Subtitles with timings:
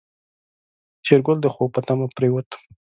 [1.05, 2.49] شېرګل د خوب په تمه پرېوت.